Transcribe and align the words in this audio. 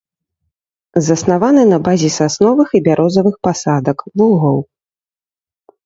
Заснаваны 1.07 1.63
на 1.75 1.79
базе 1.89 2.09
сасновых 2.19 2.67
і 2.79 2.83
бярозавых 2.91 3.35
пасадак, 3.49 3.97
лугоў. 4.19 4.59